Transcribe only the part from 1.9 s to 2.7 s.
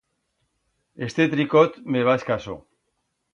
me va escaso.